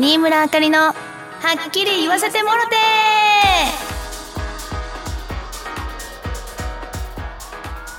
[0.00, 2.76] 新村あかりのはっきり言わせてもろて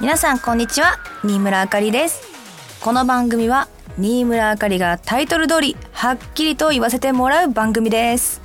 [0.02, 0.98] 皆さんこんにちは。
[1.24, 2.24] 新村あかりです。
[2.82, 3.68] この番組は
[4.00, 8.42] 新村あかりがタイトル通りはっきりと言わせてもらう番組です。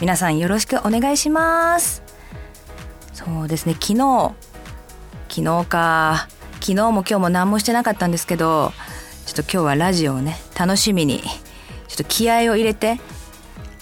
[0.00, 2.02] 皆さんよろしくお願いします。
[3.12, 3.74] そうですね。
[3.74, 4.32] 昨日
[5.28, 6.28] 昨日か。
[6.62, 8.72] 昨日も今日も何もしてなかったんですけど
[9.26, 11.22] ちょっと今日はラジオをね楽しみに
[11.88, 13.00] ちょっと気合を入れて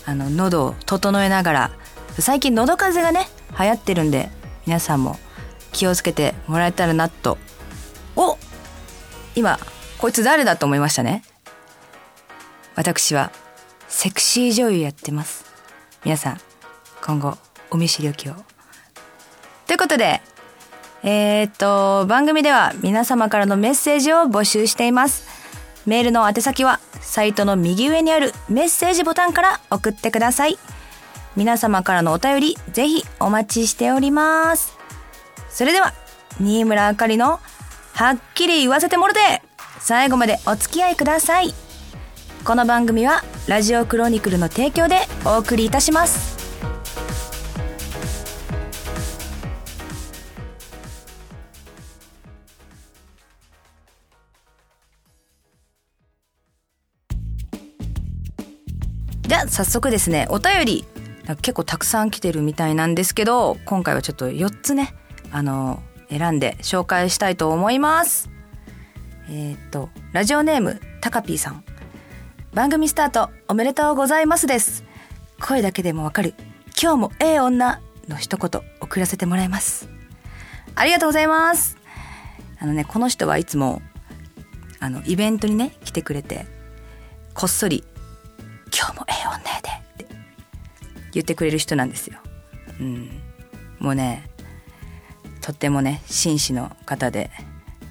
[0.06, 1.70] あの喉を整えながら
[2.18, 4.30] 最近喉風邪がね流行ってるんで
[4.66, 5.18] 皆さんも
[5.72, 7.38] 気をつけてもらえたらなと。
[8.16, 8.38] お
[9.34, 9.58] 今
[9.98, 11.24] こいつ誰だと思いましたね？
[12.77, 13.32] 私は
[13.88, 15.44] セクシー女優やってます。
[16.05, 16.41] 皆さん
[17.02, 17.36] 今後
[17.70, 18.34] お見知りおきを。
[19.66, 20.20] ということで
[21.02, 25.27] えー、っと番組では皆様からのメッセージを募集しています。
[25.86, 26.80] メールの宛先は
[27.14, 30.58] サイトの右上にあるメッセージボタンから送ってください。
[31.36, 34.77] 皆様からのお便りぜひお待ちしております。
[35.48, 35.92] それでは
[36.41, 37.38] 新村あかりの
[37.92, 39.20] はっきり言わせてもろて
[39.78, 41.55] 最後までお付き合いください。
[42.44, 46.33] この番組はラジオクロニクルの提供でお送りいたします。
[59.55, 60.84] 早速ですねお便り
[61.36, 64.97] 結構たくさん来てるみたいなんですけど今回はちょっと4つね
[65.30, 68.30] あの選んで紹介したいと思います。
[69.30, 71.64] えっ、とラジオネームたかぴーさん。
[72.52, 74.82] 番組スタートおめでとうございますです。
[75.41, 76.34] 声だけでもわかる
[76.80, 79.88] 今日もええ女の一言送らせてもらいます。
[80.75, 81.78] ありがとうございます。
[82.58, 83.82] あのねこの人はいつも
[84.80, 86.44] あのイベントにね来てくれて
[87.34, 87.84] こっそり
[88.77, 90.14] 今日もええ女やでって
[91.12, 92.19] 言ってくれる人なんですよ。
[92.81, 93.10] うん。
[93.78, 94.28] もうね、
[95.41, 97.31] とってもね、紳士の方で、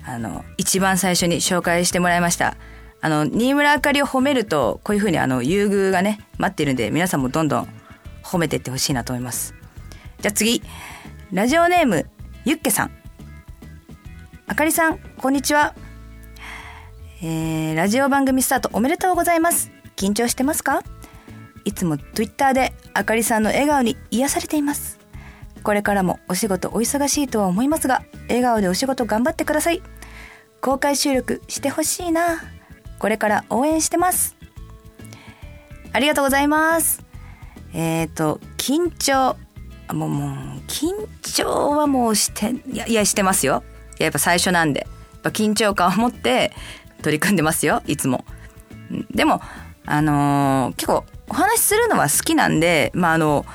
[0.05, 2.57] あの、一番最初に紹介してもらいました。
[2.99, 7.67] あの、新村あかりを褒めると、こういうふうにあの、優遇がね、待ってるんで、皆さんもどんどん
[8.23, 9.53] 褒めてってほしいなと思います。
[10.19, 10.61] じゃあ次、
[11.31, 12.07] ラジオネーム、
[12.43, 12.91] ゆっけさん。
[14.47, 15.75] あかりさん、こんにちは。
[17.21, 19.71] えー、ラジオ番組スタートおめでとうございます。
[20.03, 20.83] 緊張してますか？
[21.63, 24.99] いつも Twitter であかりさんの笑顔に癒されています。
[25.63, 29.81] これからもお仕事お忙しいとは思いますが笑顔でお仕事頑張ってください。
[30.59, 32.43] 公開収録してほしいな。
[32.99, 34.35] これから応援してます。
[35.93, 37.01] ありがとうございます。
[37.73, 39.37] えっ、ー、と緊張
[39.93, 43.63] もうもう緊張はもうしていやいやしてますよ。
[43.99, 44.81] やっぱ最初なんで。
[44.81, 46.51] やっぱ緊張感を持って
[47.01, 47.81] 取り組んでますよ。
[47.85, 48.25] いつも。
[49.11, 49.41] でも
[49.85, 53.45] あのー、結構お話しするのは好きなんで、まあ、あの、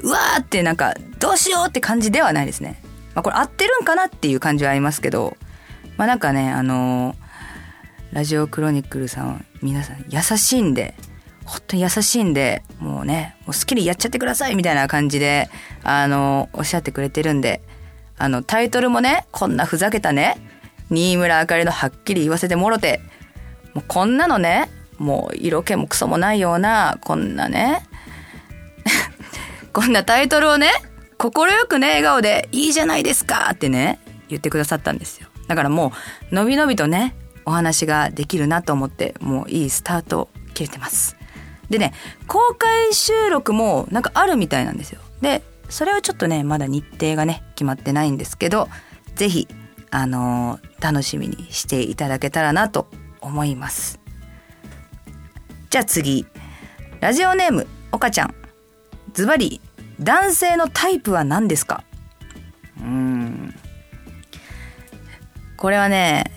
[0.00, 2.82] うわーってなんか、どうしようって感じではないですね。
[3.14, 5.36] まあ、これ合ってるんかなっていう感じはありますけど、
[5.96, 7.16] まあ、なんかね、あのー、
[8.12, 10.94] ラジオクロニクルさん、皆さん優しいんで、
[11.44, 15.48] 本当に優しいんで、もうね、もう好きにやっちゃってくださいみたいな感じで、
[15.82, 17.62] あのー、おっしゃってくれてるんで、
[18.18, 20.36] あの、タイトルもね、こんなふざけたね、
[20.90, 23.00] 新村あかりのはっきり言わせてもろて、
[23.74, 24.68] もうこんなのね、
[25.02, 27.84] もう色気もクソもないようなこんなね。
[29.74, 30.70] こんなタイトルをね
[31.18, 31.32] 快
[31.68, 33.98] くね笑顔で「いいじゃないですか」ってね
[34.28, 35.26] 言ってくださったんですよ。
[35.48, 35.92] だからも
[36.30, 41.16] うのびのびとねお話ができるなと思ってもういいスタートを切れてます。
[41.68, 41.92] でね
[42.28, 45.00] 公開収録もなんかあるみたいなんですよ。
[45.20, 48.68] でそれはちょっとねまだ日程がね決まってないんですけど
[49.16, 49.48] 是非
[49.90, 52.88] あのー、楽しみにしていただけたらなと
[53.20, 54.01] 思います。
[55.72, 56.26] じゃあ次。
[57.00, 58.34] ラジオネーム岡ちゃん。
[59.14, 59.58] ズバリ
[59.98, 61.82] 男性のタイプは何ですか？
[62.78, 63.54] うん。
[65.56, 66.30] これはね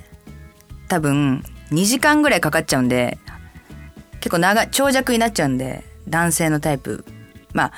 [0.88, 3.18] 多分2時間ぐらいかかっちゃうんで
[4.22, 7.04] 結構長長尺になっちゃうんで男性のタイプ。
[7.52, 7.72] まあ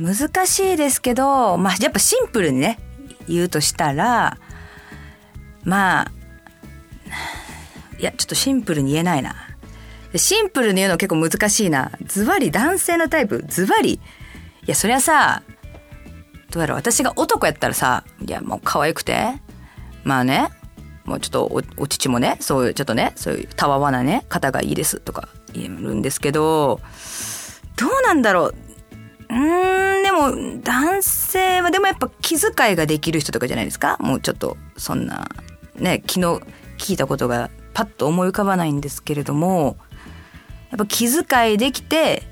[0.00, 2.80] 難しいですけどまあやっぱシンプルにね
[3.28, 4.36] 言うとしたら
[5.62, 6.12] まあ
[8.00, 9.36] いやちょっとシンプルに言えないな。
[10.16, 11.92] シンプルに言うの結構難しいな。
[12.04, 13.44] ズバリ男性のタイプ。
[13.48, 13.94] ズバリ。
[13.94, 14.00] い
[14.66, 15.42] や、そりゃさ、
[16.50, 19.34] どうやら私が男やったらさ、いや、もう可愛くて、
[20.04, 20.50] まあね、
[21.04, 25.00] もうちょっとおお乳もね、そういうちょっとね、そういうたわわなね、方がいいです。
[25.00, 26.80] とか言えるんですけど、
[27.76, 28.54] どうなんだろう。
[29.30, 33.96] うーん、でも男性はでもやっぱ気遣いができる人とかじゃないですか？
[33.98, 35.28] もうちょっとそんな、
[35.74, 36.42] ね、昨日
[36.78, 39.76] 聞いたことがパッと思い浮かばないんですけれども、
[40.74, 42.24] やっぱ気遣いできて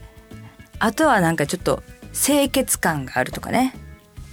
[0.81, 1.81] あとはなんかちょっと
[2.13, 3.73] 清潔感があるとかね。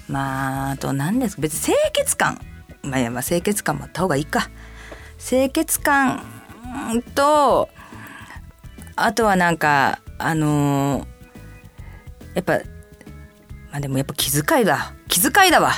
[0.08, 1.44] まああと何ですか。
[1.44, 2.42] 別に清潔感。
[2.82, 4.50] まあいやまあ清潔感もあった方がいいか。
[5.20, 6.24] 清潔感
[7.14, 7.70] と
[8.96, 11.06] あとはなんかあのー、
[12.34, 12.54] やっぱ
[13.70, 14.96] まあでもやっぱ気遣いだ。
[15.08, 15.74] 気遣いだわ。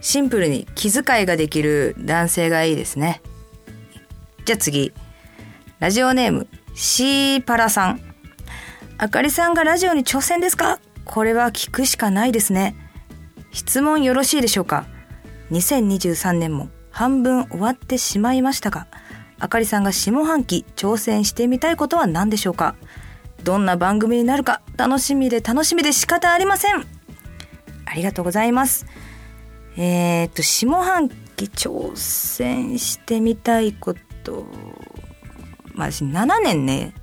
[0.00, 3.20] シンプルに気遣いができる男性がいいですね。
[4.46, 4.94] じゃあ次。
[5.80, 8.00] ラジオネームシーパラさん。
[8.98, 10.80] あかりさんがラジオに挑戦ですか？
[11.04, 12.74] これは聞くしかないですね。
[13.52, 14.86] 質問よろしいでしょうか
[15.52, 18.88] ？2023年も半分終わってしまいましたが
[19.38, 22.74] あかりさんが下半期挑戦してみたいことは何でしょうか？
[23.44, 24.60] どんな番組になるか？
[24.76, 26.84] 楽しみで楽しみで仕方ありません。
[27.86, 28.86] ありがとうございます。
[29.76, 33.94] えー、っと下半期挑戦してみたいこ
[34.24, 34.46] と
[35.74, 36.94] まあ私7年ね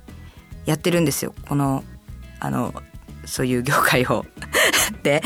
[0.66, 1.84] やってるんですよこの
[2.40, 2.74] あの
[3.24, 4.26] そういう業界を
[5.02, 5.22] で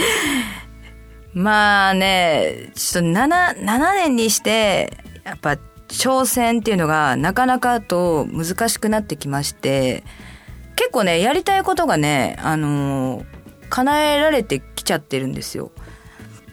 [1.32, 4.93] まあねちょっと 7, 7年にして
[5.25, 5.56] やっぱ
[5.88, 10.04] 挑戦っていうのがなかなかと難しくなってきまして
[10.75, 13.25] 結構ねやりたいことがねあの
[13.70, 15.72] 叶えられてきちゃってるんですよ。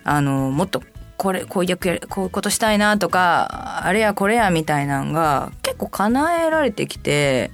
[0.03, 0.83] あのもっと
[1.17, 7.51] これこういうこういうことしたいなとかあれやこれやみたいなのが結構叶えられてきて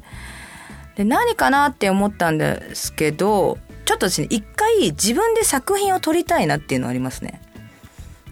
[0.95, 7.41] で何かなって思ったんですけどちょっとですね一回自分で作品を撮りたいなっていうのありますね。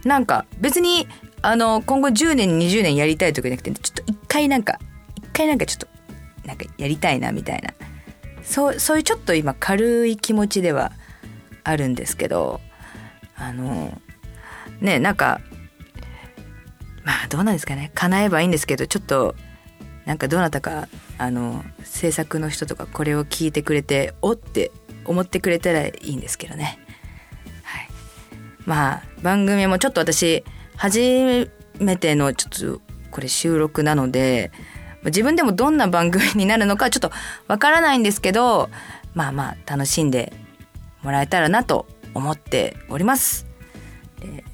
[0.06, 1.08] なんか別に
[1.42, 4.80] あの今後10年20年やりたいとかじゃなくてちょっと一回なんか
[5.16, 5.88] 一回なんかちょっと
[6.48, 7.74] なんかやりたいなみたいな
[8.44, 10.92] そうそういうちょっと今軽い気持ちでは
[11.64, 12.62] あるんですけど
[13.36, 14.00] あの
[14.82, 15.42] ねなんか
[17.04, 19.36] まあどうなんですかね叶えばいいんですけどちょっと
[20.06, 20.88] なんかどなたか
[21.18, 24.72] あの制作の人とかこれを聞いてくれておって
[25.06, 26.80] 思ってくれたらいいんですけどね。
[27.64, 27.90] はい、
[28.66, 30.44] まあ番組もちょっと私
[30.76, 32.82] 初めてのちょっと
[33.12, 34.52] これ収録なので
[35.06, 37.12] 自分でもどんな番組になるのかちょっと
[37.48, 38.70] わからないんですけど
[39.14, 40.34] まあまあ楽しんで
[41.04, 43.48] もらえたらなと思っております。
[44.22, 44.47] えー、そう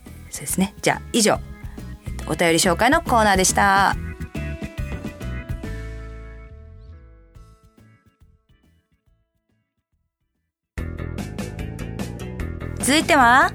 [0.43, 0.73] ですね。
[0.81, 1.39] じゃあ以上、
[2.27, 3.95] お便り紹介のコーナーでした。
[12.79, 13.53] 続いては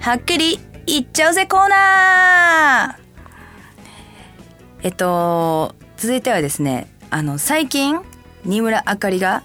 [0.00, 3.04] はっきりいっちゃうぜコーナー。
[4.82, 8.00] えっと、続いてはですね、あの、最近、
[8.44, 9.44] 新村あかりが、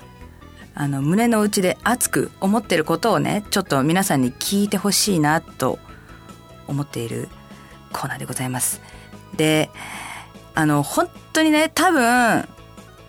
[0.73, 5.77] あの、胸の内で熱く思ってることをね、ちょっと皆さんに聞いてほしいなと
[6.69, 7.29] 思っている
[7.91, 8.81] コーナーでございます。
[9.35, 9.69] で、
[10.55, 12.47] あの、本当にね、多分、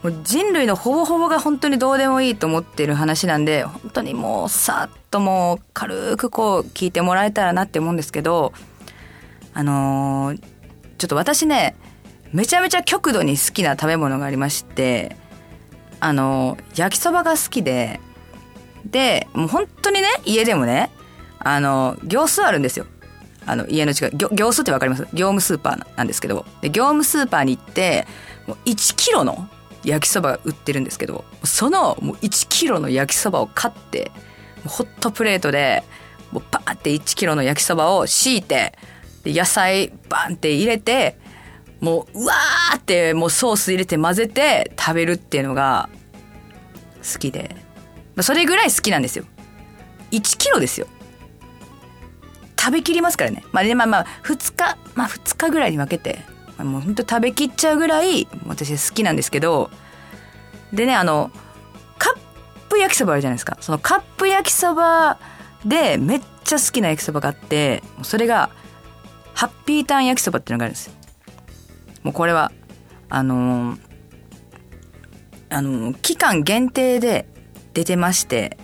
[0.03, 8.53] もう人類のほぼほぼが本当にどうでもいいと思ってる話なんで、本当にもうさっともう軽くこう聞いてもらえたらなって思うんですけど、
[9.53, 10.39] あのー、
[10.97, 11.77] ちょっと私ね、
[12.33, 15.17] めちゃめちゃ極度に好きな食べ物がありまして、
[15.99, 18.01] あのー、焼きそばが好きで、
[18.87, 20.91] で、もう本当にね、家でもね、
[21.41, 22.87] あのー、行数あるんですよ。
[23.47, 25.03] あの、家の近く、行行数ってわかります？
[25.13, 28.07] 業務スーパーなんですけど、で、業務スーパーに行って、
[28.47, 29.49] もう1キロの
[29.85, 34.13] 焼きそば売ってるんですけど、そのもう1キロの焼きそばを買って、
[34.67, 35.83] ホットプレートで
[36.33, 38.75] もうバーって1キロの焼きそばを敷いて
[39.25, 41.19] で野菜バンって入れて
[41.81, 45.89] もううわーってもうソース入れて混ぜて食べるっていうのが
[47.13, 47.57] 好きで。
[48.21, 49.25] それぐらい好きなんですよ。
[50.11, 50.87] 1キロですよ。
[52.61, 53.43] 食べきりますからね。
[53.53, 56.21] まあねまあまあ2日まあ2日ぐらいに分けて。
[56.59, 59.71] もうほんと食べきっちゃうぐらい私好きなんですけど。
[60.75, 61.31] でねあの
[61.99, 62.19] カッ
[62.69, 63.57] プ焼きそばあるじゃないですか。
[63.63, 65.19] そのカップ焼きそば
[65.65, 68.51] でめっちゃ好きな焼きそばがあってそれが
[69.33, 70.89] ハッピーターン焼きそばっていうのがあるんです。
[70.89, 70.93] よ
[72.03, 72.53] もうこれは
[73.09, 73.79] あのー、
[75.49, 77.27] あのー、期間限定で
[77.73, 78.59] 出てまして。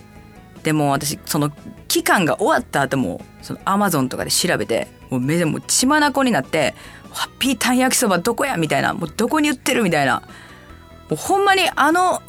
[0.66, 1.52] でも私その
[1.86, 6.74] 期間が終わった後もそのアマゾンとかで調べてもう目でも血眼になって
[7.12, 8.56] ハッピータン焼きそばどこや？
[8.58, 8.92] みたいな。
[8.92, 9.82] もうどこに売ってる？
[9.82, 10.20] みたいな。
[11.08, 12.20] もうほんまにあの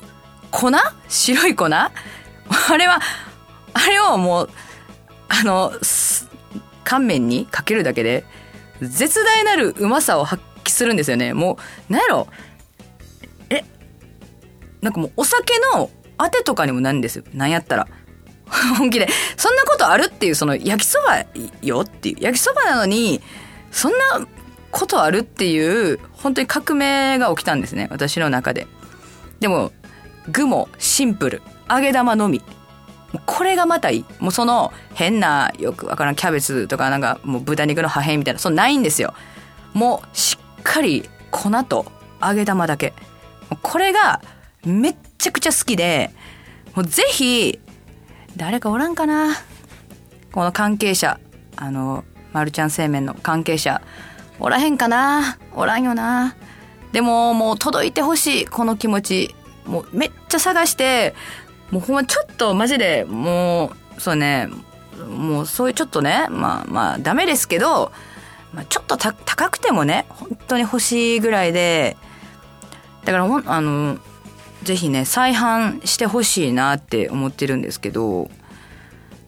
[0.52, 0.72] 粉？
[1.10, 1.66] 白い粉？
[1.66, 1.92] あ
[2.78, 3.02] れは、
[3.74, 4.50] あれをもう、
[5.28, 5.74] あの、
[6.86, 8.24] 乾麺にかけるだけで、
[8.82, 11.34] 絶大なるうまさを発揮するんですよね。
[11.34, 11.58] も
[11.90, 12.28] う、なんやろ？
[13.50, 13.66] え、
[14.82, 17.26] なんかもうお酒のあてとかにもなるんですよ。
[17.34, 17.88] なんやったら。
[18.78, 19.08] 本気で。
[19.36, 21.26] そんなことあるっていう、その焼きそば
[21.62, 22.18] よっていう。
[22.20, 23.22] 焼きそばなのに、
[23.72, 24.26] そんな
[24.72, 27.88] ことあるっていう、本当に革命が起きたんですね。
[27.92, 28.68] 私の中で。
[29.40, 29.72] でも、
[30.30, 32.42] 具もシンプル揚げ玉のみ
[33.26, 39.14] これがまたいいもうその変なよくわからんキャベツとかなんかもう豚肉の破片みたいなそうないんですよ
[39.74, 41.86] もうしっかり粉と
[42.22, 42.94] 揚げ玉だけ
[43.62, 44.22] これが
[44.66, 46.12] めっちゃくちゃ好きで
[46.76, 47.60] もうぜひ
[48.38, 49.34] 誰かおらんかな？
[50.32, 51.20] この関係者
[51.56, 53.82] あのマルちゃん製麺の関係者
[54.40, 55.40] おらへんかな？
[55.56, 56.36] おらんよな？
[56.92, 59.36] でももう届いてほしいこの気持ち。
[59.66, 61.14] もうめっちゃ探して
[61.72, 64.48] もうほんまちょっとマジでもうそうね
[65.10, 67.92] もうそういうちょっとねまあまあダメですけど、
[68.54, 71.98] まあ、ちょっと高くてもね本当に欲しいぐらいで。
[73.04, 73.98] だからほんあの
[74.68, 78.30] ぜひね再販してほしいなって思ってるんですけど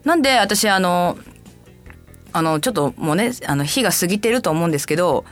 [0.04, 1.18] なんで私あの
[2.34, 5.24] あのちょっともうねあの日が過ぎてると思うんですけど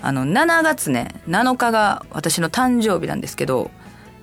[0.00, 3.72] あの7月ね7日が私の誕生日なんですけど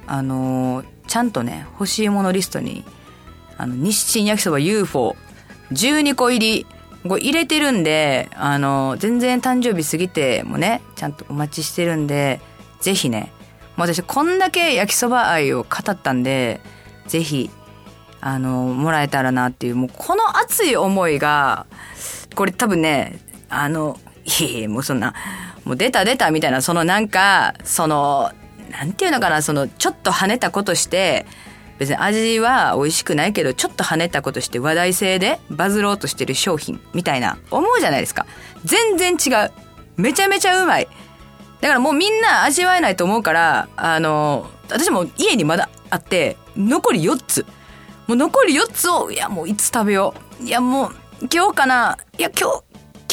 [0.07, 2.85] あのちゃんとね欲しいものリストに
[3.57, 6.65] あの日清焼きそば UFO12 個入り
[7.05, 12.39] こ入れてるんであの全然誕生日過ぎてもねちゃんとお待ちしてるんで
[12.79, 13.33] ぜひね
[13.77, 16.61] 私こんだけ焼きそば愛を語ったんで
[17.07, 17.49] ぜひ
[18.21, 21.65] あのもらえたらなっていうもうこの熱い思いが
[22.35, 23.99] これ多分ねあの
[24.39, 25.13] いえもうそんな
[25.65, 28.31] もう出た出たみたいなそのなんかその
[28.71, 31.25] なんていうのかなそのちょっと跳ねたことして
[31.79, 38.25] 別に味は美味しくないけどちょっと跳ねたことして話題性でバズろうとしてる商品みたいな思うじゃないですか。
[38.63, 39.51] 全然違う。
[39.97, 40.87] めちゃめちゃうまい。
[41.63, 47.45] だからもうみんな味わえないと思うからあの私も家にまだあって残り4つ。
[48.05, 50.43] もう残り4つをいやもういつ食べよう。
[50.43, 50.95] いやもう
[51.33, 51.97] 今日かな。
[52.19, 52.63] いや今日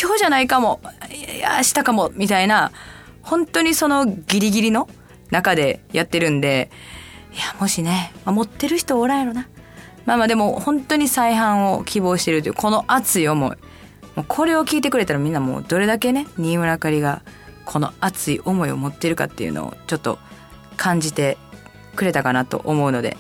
[0.03, 0.81] 今日じゃないかも。
[1.15, 2.11] いや明日かも。
[2.13, 2.73] みたいな
[3.23, 4.89] 本当にそのギリギリの
[5.31, 6.73] 中でやってるんで
[7.33, 9.47] いやもしね、まあ、持ってる人おらんやろな。
[10.07, 13.51] まあまあでも本当に再販を希望してるというこの熱い思い。
[14.17, 17.23] もうこれを聞いてくれたらみんなもうどれだけね新村あかりが
[17.71, 20.19] この熱い思いを持ってるかっていうのをちょっと
[20.77, 21.39] 感じて
[21.95, 23.17] くれたかなと思うので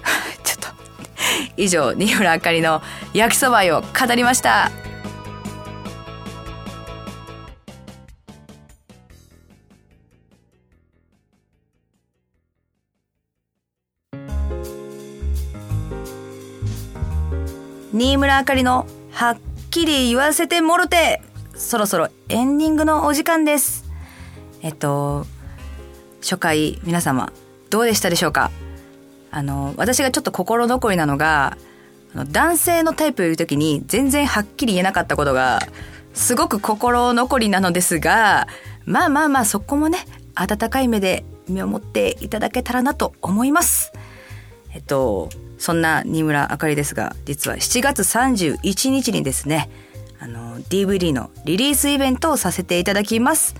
[0.42, 0.68] ちょっと
[1.58, 2.80] 以上新村あかりの
[3.12, 4.70] 焼きそばを語りました。
[17.92, 19.38] 新村あかりのはっ
[19.70, 21.20] きり言わせてもろて
[21.54, 23.81] そろそろエンディングのお時間です
[24.62, 25.26] えっと
[26.20, 27.32] 初回皆様
[27.70, 28.50] どうでしたでしょうか？
[29.30, 31.56] あの私がちょっと心残りなのが
[32.14, 35.60] 男性のタイプを言う時に全然はっきり言えなかったことが
[36.12, 38.46] すごく心残りなのですが
[38.84, 39.98] まあまあまあそこもね
[40.34, 43.92] 温かい目で見守っていただけたらなと思います。
[44.74, 49.70] えっとそんな新村あかりですが実は7月31日にですね
[50.20, 53.54] あの DVD のリリースイベントをさせていただきます。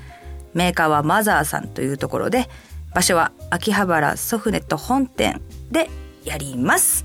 [0.55, 2.49] メーカーはマザーさんというところで
[2.95, 5.41] 場所は秋葉原ソフネット本店
[5.71, 5.89] で
[6.25, 7.05] やります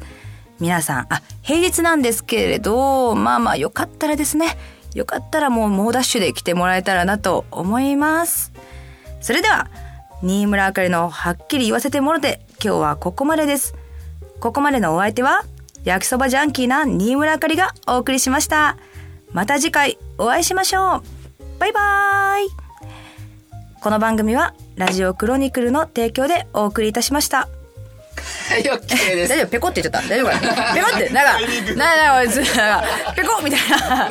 [0.60, 4.58] 皆さんあ平日なんですけれどまあまあよかったらですね
[4.94, 8.52] よかったらもう猛ダッシュで来てもらえたらなと思います
[9.22, 9.70] それでは
[10.22, 13.76] 新村あかりのはっきり言わせてもろて今日はここまでです
[14.40, 15.44] ここまでのお相手は
[15.88, 18.78] 焼きそばジャンキーな新村あかりがお送りしました。
[19.32, 21.04] また次回お会いしましょう。
[21.60, 22.67] バイバーイ。
[23.88, 27.48] この番組はラジオクロニクルの提供でお送りいたしました。
[28.52, 29.48] 大丈夫？
[29.48, 30.10] ペコって言っちゃった？
[30.10, 30.74] 大丈夫かな？
[30.74, 34.10] ペコって、なんか、なんか、なんか、ペコみたいな。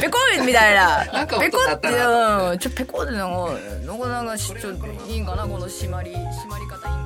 [0.00, 1.04] ペコみたいな。
[1.40, 3.52] ペコって、うん、ちょ、ペコってなんか、
[3.84, 4.68] なんか、なんか、ちょっと
[5.08, 5.42] いいんかな？
[5.42, 7.03] この締まり、締まり方。